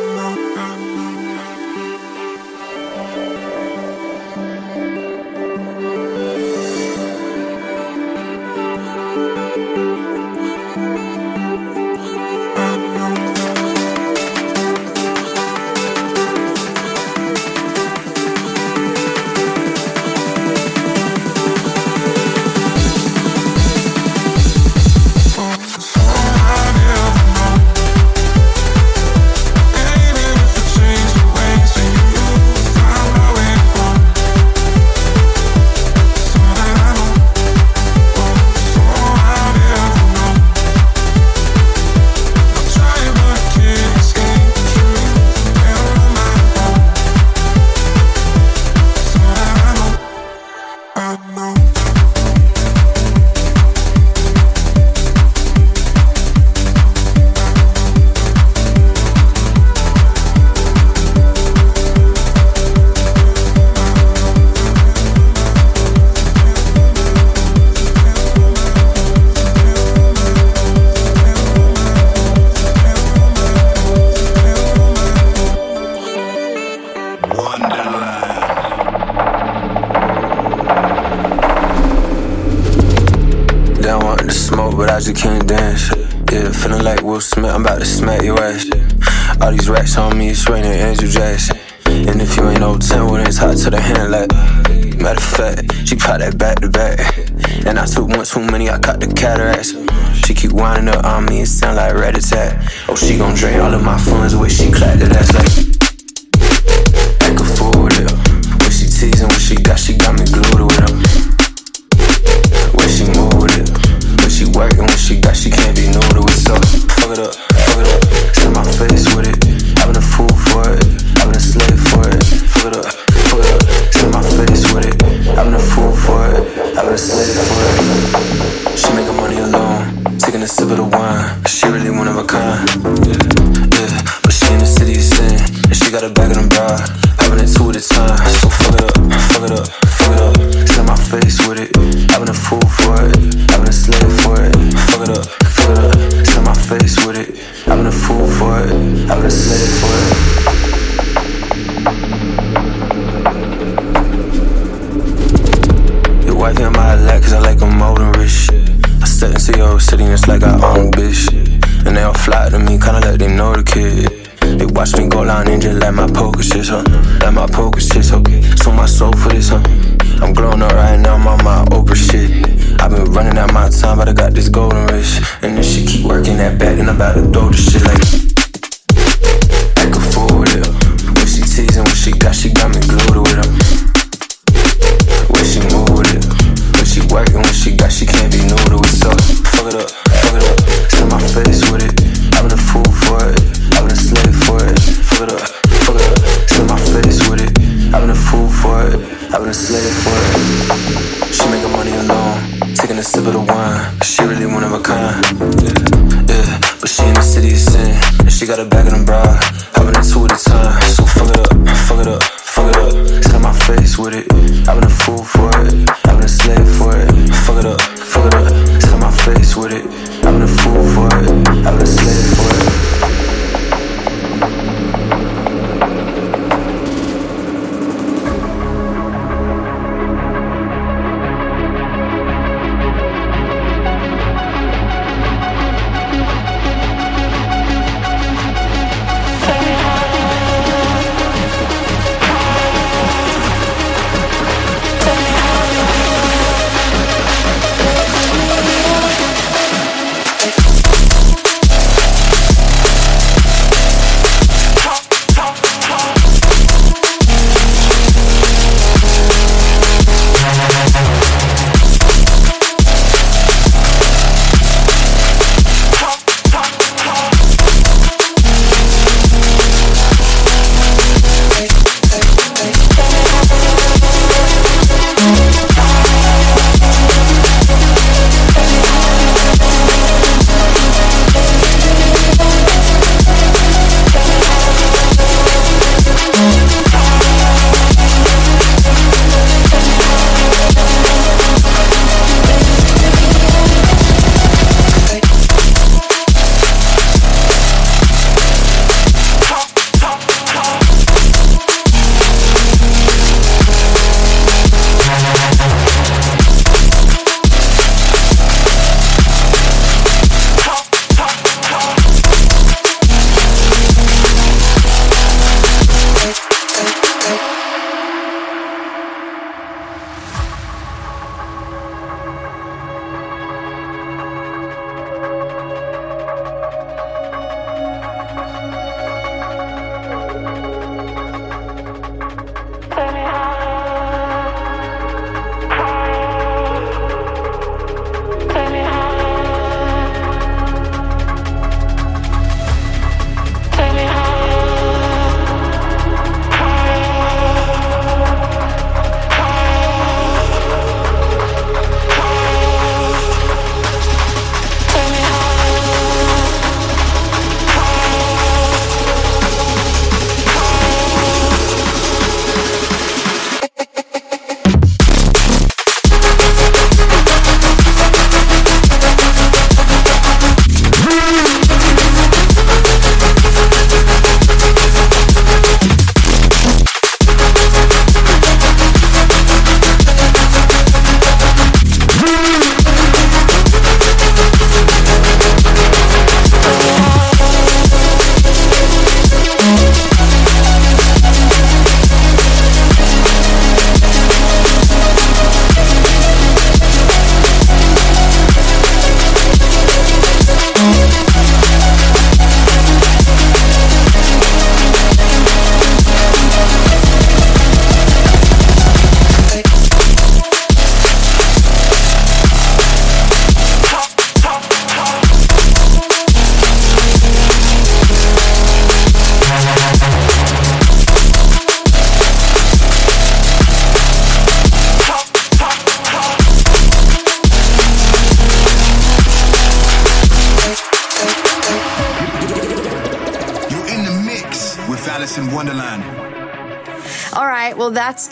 They 0.00 0.29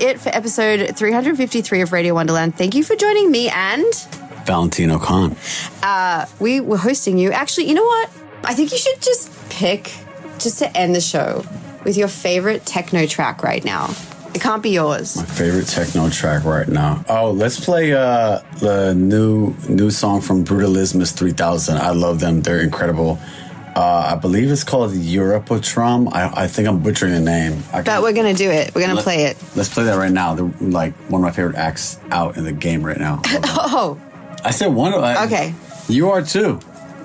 it 0.09 0.21
for 0.21 0.31
episode 0.31 0.97
353 0.97 1.81
of 1.83 1.93
Radio 1.93 2.15
Wonderland. 2.15 2.57
Thank 2.57 2.75
you 2.75 2.83
for 2.83 2.97
joining 2.97 3.31
me 3.31 3.49
and 3.49 3.85
Valentino 4.45 4.99
Khan. 4.99 5.37
uh, 5.83 6.27
we 6.41 6.61
were 6.61 6.79
hosting 6.79 7.19
you. 7.19 7.31
Actually, 7.31 7.69
you 7.69 7.75
know 7.75 7.85
what? 7.85 8.11
I 8.45 8.55
think 8.55 8.73
you 8.73 8.79
should 8.79 9.01
just 9.03 9.31
pick, 9.51 9.93
just 10.39 10.59
to 10.61 10.77
end 10.77 10.95
the 10.95 11.01
show, 11.01 11.45
with 11.85 11.97
your 11.97 12.09
favorite 12.09 12.65
techno 12.65 13.07
track 13.07 13.43
right 13.43 13.65
now. 13.65 13.91
It 14.35 14.41
can't 14.41 14.63
be 14.63 14.71
yours. 14.71 15.17
My 15.17 15.25
favorite 15.25 15.67
techno 15.67 16.09
track 16.11 16.45
right 16.45 16.69
now. 16.69 17.05
Oh, 17.09 17.31
let's 17.31 17.63
play 17.63 17.93
uh, 17.93 18.41
the 18.61 18.95
new 18.95 19.55
new 19.69 19.91
song 19.91 20.21
from 20.21 20.45
Brutalismus 20.45 21.13
3000. 21.13 21.77
I 21.77 21.91
love 21.91 22.21
them. 22.21 22.43
They're 22.43 22.61
incredible. 22.61 23.19
Uh, 23.79 24.11
I 24.13 24.17
believe 24.17 24.51
it's 24.51 24.65
called 24.65 24.91
Europotrom. 24.91 26.13
I, 26.13 26.45
I 26.45 26.47
think 26.49 26.67
I'm 26.67 26.81
butchering 26.83 27.13
the 27.13 27.21
name. 27.21 27.63
I 27.73 27.83
But 27.83 28.03
we're 28.03 28.13
going 28.13 28.35
to 28.35 28.37
do 28.37 28.51
it. 28.51 28.75
We're 28.75 28.81
going 28.81 28.91
to 28.91 28.97
Let- 28.97 29.05
play 29.05 29.25
it. 29.27 29.37
Let's 29.55 29.73
play 29.73 29.85
that 29.85 29.95
right 29.97 30.11
now. 30.11 30.35
They're 30.35 30.51
like 30.69 30.95
one 31.09 31.21
of 31.21 31.25
my 31.25 31.31
favorite 31.31 31.55
acts 31.57 31.99
out 32.11 32.37
in 32.37 32.43
the 32.43 32.53
game 32.53 32.83
right 32.85 32.99
now. 32.99 33.23
Oh, 33.71 33.97
I 34.45 34.51
said 34.51 34.69
one 34.69 34.93
of 34.95 35.03
I, 35.03 35.27
okay. 35.27 35.55
You 35.89 36.11
are 36.11 36.23
too. 36.23 36.59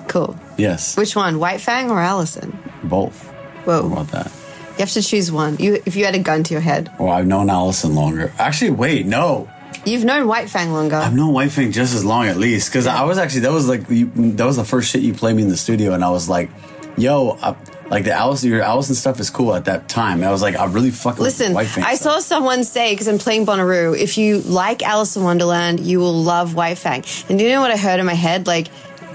Cool. 0.08 0.36
Yes, 0.56 0.96
Which 0.96 1.14
one, 1.14 1.38
Whyte 1.38 1.60
Fang 1.60 1.90
or 1.90 2.00
Alison? 2.00 2.58
both. 2.84 3.22
Whoa. 3.64 3.88
How 3.88 3.92
about 4.02 4.08
that? 4.08 4.26
You 4.72 4.78
have 4.78 4.90
to 4.92 5.02
choose 5.02 5.30
one. 5.30 5.56
You, 5.58 5.80
if 5.86 5.94
you 5.96 6.04
had 6.04 6.14
a 6.16 6.18
gun 6.18 6.42
to 6.44 6.54
your 6.54 6.60
head, 6.60 6.90
Well, 6.98 7.12
I've 7.12 7.26
known 7.26 7.50
Alison 7.50 7.94
longer. 7.94 8.32
Actually, 8.38 8.70
wait, 8.72 9.06
no. 9.06 9.48
You've 9.84 10.04
known 10.04 10.26
Whyte 10.26 10.48
Fang 10.50 10.72
longer. 10.72 10.96
I've 10.96 11.14
known 11.14 11.32
Whyte 11.32 11.52
Fang 11.52 11.72
just 11.72 11.94
as 11.94 12.04
long 12.04 12.26
at 12.26 12.36
least 12.36 12.70
because 12.70 12.86
I 12.86 13.04
was 13.04 13.18
actually 13.18 13.40
that 13.42 13.52
was 13.52 13.68
like 13.68 13.88
you, 13.90 14.06
that 14.32 14.44
was 14.46 14.56
the 14.56 14.64
first 14.64 14.90
shit 14.90 15.02
you 15.02 15.14
played 15.14 15.36
me 15.36 15.42
in 15.42 15.48
the 15.48 15.56
studio 15.56 15.92
and 15.92 16.04
I 16.04 16.10
was 16.10 16.28
like, 16.28 16.50
yo, 16.96 17.38
I, 17.42 17.54
like 17.90 18.04
the 18.04 18.12
Alison 18.12 18.48
your 18.50 18.62
Alison 18.62 18.94
stuff 18.94 19.20
is 19.20 19.28
cool 19.28 19.54
at 19.54 19.66
that 19.66 19.88
time. 19.88 20.14
And 20.18 20.24
I 20.24 20.30
was 20.30 20.40
like, 20.40 20.56
I 20.56 20.64
really 20.66 20.90
fucking 20.90 21.18
with 21.22 21.38
Listen, 21.38 21.52
Whyte 21.52 21.66
Fang. 21.66 21.84
I 21.84 21.96
stuff. 21.96 22.14
saw 22.14 22.20
someone 22.20 22.64
say 22.64 22.92
because 22.92 23.08
I'm 23.08 23.18
playing 23.18 23.44
Bonnaroo. 23.46 23.96
If 23.98 24.16
you 24.16 24.40
like 24.40 24.82
Alice 24.82 25.16
in 25.16 25.22
Wonderland, 25.22 25.80
you 25.80 25.98
will 26.00 26.14
love 26.22 26.54
Whyte 26.54 26.78
Fang. 26.78 27.04
And 27.28 27.38
do 27.38 27.44
you 27.44 27.50
know 27.50 27.60
what 27.60 27.70
I 27.70 27.76
heard 27.76 28.00
in 28.00 28.06
my 28.06 28.14
head? 28.14 28.46
Like, 28.46 28.68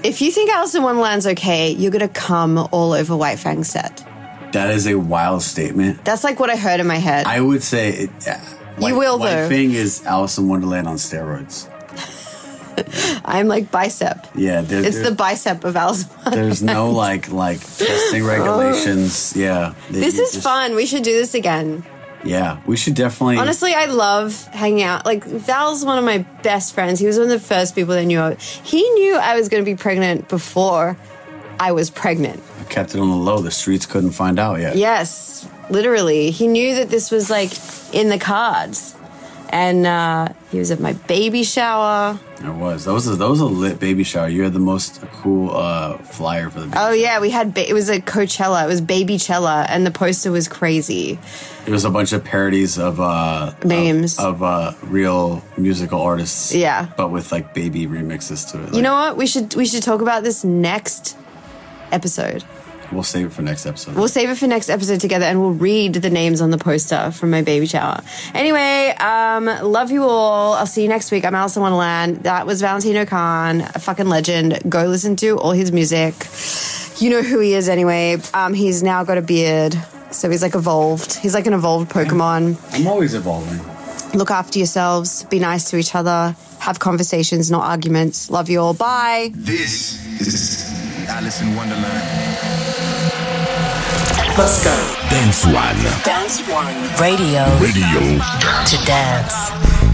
if 0.04 0.22
you 0.22 0.30
think 0.30 0.50
Alice 0.50 0.74
in 0.76 0.82
Wonderland's 0.84 1.26
okay, 1.26 1.72
you're 1.72 1.90
gonna 1.90 2.08
come 2.08 2.58
all 2.70 2.92
over 2.92 3.16
Whyte 3.16 3.38
Fang's 3.40 3.68
set. 3.68 4.06
that 4.52 4.70
is 4.70 4.86
a 4.86 4.94
wild 4.94 5.42
statement. 5.42 6.04
That's 6.04 6.22
like 6.24 6.38
what 6.40 6.48
I 6.48 6.56
heard 6.56 6.80
in 6.80 6.86
my 6.86 6.96
head. 6.96 7.26
I 7.26 7.40
would 7.40 7.62
say 7.62 7.90
it, 7.90 8.10
White, 8.82 8.94
will, 8.94 9.18
White 9.18 9.30
though. 9.34 9.48
Thing 9.48 9.72
is 9.72 10.04
Alice 10.06 10.38
in 10.38 10.48
Wonderland 10.48 10.88
on 10.88 10.96
steroids. 10.96 11.68
I'm 13.24 13.48
like 13.48 13.70
bicep. 13.70 14.26
Yeah, 14.34 14.62
there, 14.62 14.84
It's 14.84 15.00
the 15.02 15.12
bicep 15.12 15.64
of 15.64 15.76
Alice. 15.76 16.02
in 16.04 16.08
Wonderland. 16.08 16.36
there's 16.46 16.62
no 16.62 16.90
like 17.04 17.30
like 17.30 17.60
testing 17.60 18.22
oh. 18.22 18.26
regulations. 18.28 19.36
Yeah, 19.36 19.74
They- 19.90 20.00
This 20.00 20.18
is 20.18 20.32
just- 20.32 20.44
fun. 20.44 20.74
We 20.74 20.86
should 20.86 21.02
do 21.02 21.12
this 21.12 21.34
again. 21.34 21.84
Yeah, 22.22 22.60
we 22.66 22.76
should 22.76 22.94
definitely. 22.94 23.38
Honestly, 23.38 23.72
I 23.72 23.86
love 23.86 24.44
hanging 24.48 24.82
out. 24.82 25.06
Like 25.06 25.24
Val's 25.24 25.84
one 25.86 25.96
of 25.98 26.04
my 26.04 26.18
best 26.42 26.74
friends. 26.74 27.00
He 27.00 27.06
was 27.06 27.16
one 27.18 27.24
of 27.24 27.30
the 27.30 27.40
first 27.40 27.74
people 27.74 27.94
that 27.94 28.04
knew. 28.04 28.20
I, 28.20 28.34
he 28.34 28.82
knew 28.90 29.16
I 29.16 29.34
was 29.36 29.48
going 29.48 29.64
to 29.64 29.70
be 29.70 29.74
pregnant 29.74 30.28
before 30.28 30.98
I 31.58 31.72
was 31.72 31.88
pregnant. 31.88 32.42
I 32.60 32.64
kept 32.64 32.94
it 32.94 33.00
on 33.00 33.08
the 33.08 33.16
low. 33.16 33.40
The 33.40 33.50
streets 33.50 33.86
couldn't 33.86 34.10
find 34.10 34.38
out 34.38 34.60
yet. 34.60 34.76
Yes, 34.76 35.48
literally. 35.70 36.30
He 36.30 36.46
knew 36.48 36.74
that 36.76 36.90
this 36.90 37.10
was 37.10 37.30
like 37.30 37.50
in 37.94 38.08
the 38.08 38.18
cards, 38.18 38.94
and 39.50 39.86
uh, 39.86 40.28
he 40.50 40.58
was 40.58 40.70
at 40.70 40.80
my 40.80 40.92
baby 40.92 41.42
shower. 41.44 42.18
It 42.42 42.54
was. 42.54 42.86
That 42.86 42.94
was 42.94 43.06
a, 43.06 43.16
that 43.16 43.28
was 43.28 43.40
a 43.40 43.44
lit 43.46 43.78
baby 43.78 44.02
shower. 44.02 44.26
You 44.28 44.44
had 44.44 44.54
the 44.54 44.58
most 44.58 45.02
cool 45.12 45.54
uh, 45.54 45.98
flyer 45.98 46.48
for 46.48 46.60
the. 46.60 46.66
Baby. 46.66 46.78
Oh 46.78 46.92
yeah, 46.92 47.20
we 47.20 47.28
had. 47.30 47.52
Ba- 47.52 47.68
it 47.68 47.74
was 47.74 47.90
a 47.90 48.00
Coachella. 48.00 48.64
It 48.64 48.66
was 48.66 48.80
Baby 48.80 49.18
Cella, 49.18 49.66
and 49.68 49.84
the 49.86 49.90
poster 49.90 50.32
was 50.32 50.48
crazy. 50.48 51.18
It 51.66 51.70
was 51.70 51.84
a 51.84 51.90
bunch 51.90 52.14
of 52.14 52.24
parodies 52.24 52.78
of 52.78 52.98
uh, 52.98 53.52
Names. 53.62 54.18
of, 54.18 54.42
of 54.42 54.42
uh, 54.42 54.72
real 54.86 55.42
musical 55.58 56.00
artists. 56.00 56.54
Yeah. 56.54 56.88
but 56.96 57.08
with 57.08 57.30
like 57.30 57.52
baby 57.52 57.86
remixes 57.86 58.50
to 58.52 58.64
it. 58.64 58.74
You 58.74 58.80
know 58.80 58.94
what? 58.94 59.18
We 59.18 59.26
should 59.26 59.54
we 59.54 59.66
should 59.66 59.82
talk 59.82 60.00
about 60.00 60.22
this 60.22 60.42
next 60.42 61.18
episode. 61.92 62.42
We'll 62.92 63.02
save 63.02 63.26
it 63.26 63.32
for 63.32 63.42
next 63.42 63.66
episode. 63.66 63.94
We'll 63.96 64.08
save 64.08 64.30
it 64.30 64.36
for 64.38 64.46
next 64.46 64.68
episode 64.68 65.00
together 65.00 65.24
and 65.24 65.40
we'll 65.40 65.52
read 65.52 65.94
the 65.94 66.10
names 66.10 66.40
on 66.40 66.50
the 66.50 66.58
poster 66.58 67.10
from 67.10 67.30
my 67.30 67.42
baby 67.42 67.66
shower. 67.66 68.00
Anyway, 68.34 68.88
um, 68.98 69.46
love 69.46 69.90
you 69.90 70.04
all. 70.04 70.54
I'll 70.54 70.66
see 70.66 70.82
you 70.82 70.88
next 70.88 71.10
week. 71.10 71.24
I'm 71.24 71.34
Alison 71.34 71.62
Wonderland. 71.62 72.24
That 72.24 72.46
was 72.46 72.60
Valentino 72.60 73.04
Khan, 73.06 73.62
a 73.62 73.78
fucking 73.78 74.08
legend. 74.08 74.60
Go 74.68 74.84
listen 74.86 75.16
to 75.16 75.38
all 75.38 75.52
his 75.52 75.72
music. 75.72 76.14
You 77.00 77.10
know 77.10 77.22
who 77.22 77.40
he 77.40 77.54
is 77.54 77.68
anyway. 77.68 78.18
Um, 78.34 78.52
he's 78.54 78.82
now 78.82 79.04
got 79.04 79.18
a 79.18 79.22
beard. 79.22 79.76
So 80.10 80.28
he's 80.28 80.42
like 80.42 80.54
evolved. 80.54 81.14
He's 81.14 81.34
like 81.34 81.46
an 81.46 81.54
evolved 81.54 81.90
Pokemon. 81.90 82.58
I'm 82.74 82.86
always 82.86 83.14
evolving. 83.14 83.60
Look 84.12 84.30
after 84.30 84.58
yourselves. 84.58 85.24
Be 85.24 85.38
nice 85.38 85.70
to 85.70 85.76
each 85.76 85.94
other. 85.94 86.34
Have 86.58 86.80
conversations, 86.80 87.50
not 87.50 87.62
arguments. 87.62 88.28
Love 88.28 88.50
you 88.50 88.60
all. 88.60 88.74
Bye. 88.74 89.30
This 89.34 90.04
is 90.20 91.08
Alice 91.08 91.40
in 91.40 91.54
Wonderland. 91.54 92.49
Let's 94.40 94.64
go. 94.64 94.72
Dance 95.10 95.44
One. 95.44 95.76
Dance 96.02 96.40
One. 96.48 96.72
Radio 96.96 97.44
Radio. 97.60 98.00
to 98.64 98.76
dance. 98.86 99.36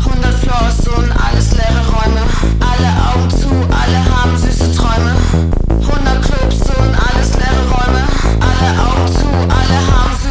100 0.07 0.34
Floors 0.38 0.86
und 0.86 1.11
alles 1.11 1.51
leere 1.51 1.82
Räume. 1.90 2.22
Alle 2.62 2.90
Augen 3.11 3.28
zu, 3.28 3.51
alle 3.74 3.99
haben 4.09 4.38
süße 4.38 4.72
Träume. 4.72 5.16
100 5.90 6.22
Clubs 6.22 6.61
und 6.78 6.94
alles 6.94 7.34
leere 7.34 7.64
Räume. 7.74 8.07
Alle 8.38 8.70
Augen 8.86 9.09
zu, 9.09 9.26
alle 9.26 9.78
haben 9.90 10.14
süße 10.14 10.22
Träume. 10.22 10.26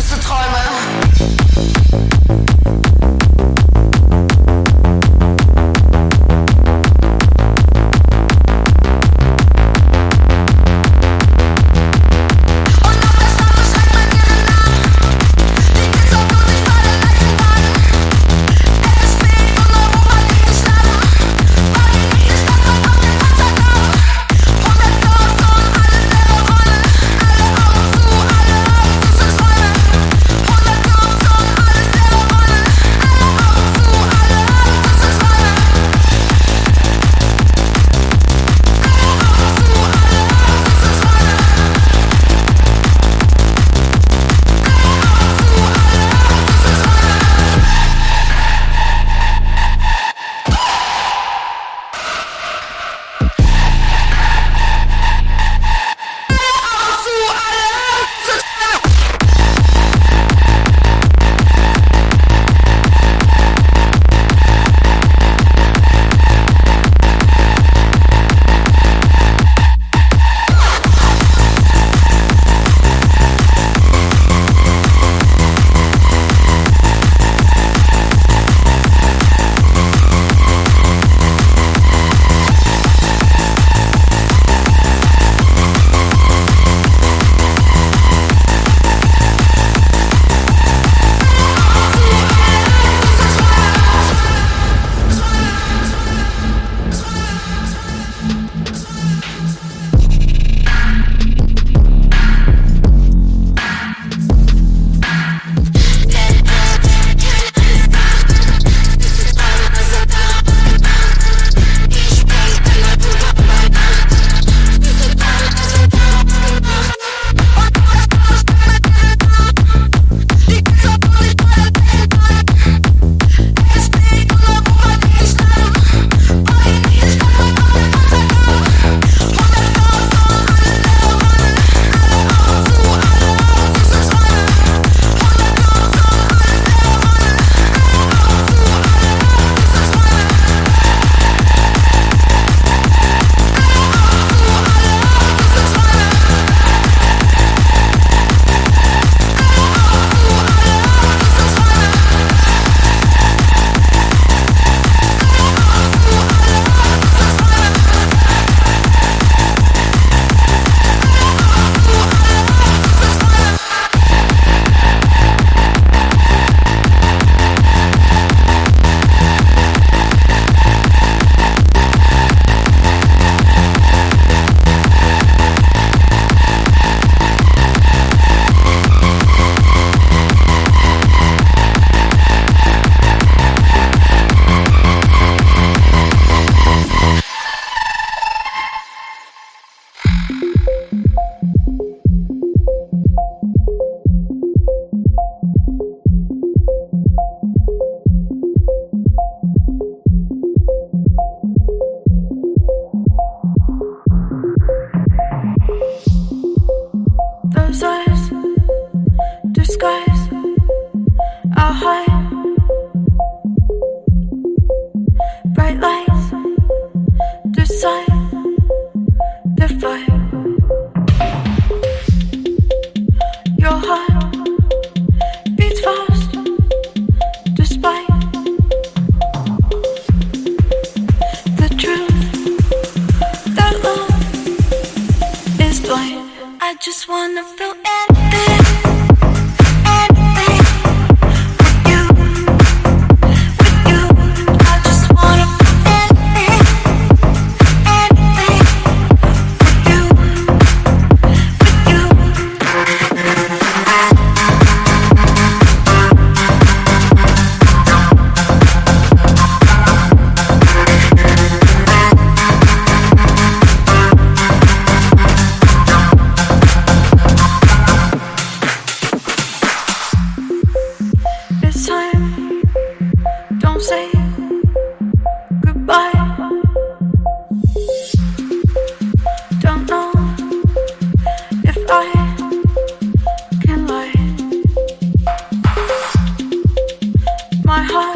my 287.75 287.83
heart. 287.83 288.14